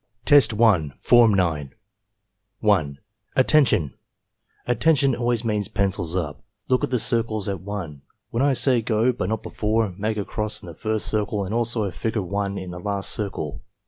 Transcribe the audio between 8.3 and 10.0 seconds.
When I say 'go/ but not before,